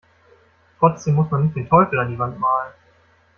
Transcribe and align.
Trotzdem 0.79 1.13
muss 1.13 1.29
man 1.29 1.43
nicht 1.43 1.55
den 1.55 1.69
Teufel 1.69 1.99
an 1.99 2.09
die 2.09 2.17
Wand 2.17 2.39
malen. 2.39 2.73